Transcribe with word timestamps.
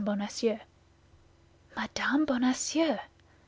Bonacieux. 0.03 0.57
Mme. 1.77 2.25
Bonacieux! 2.25 2.97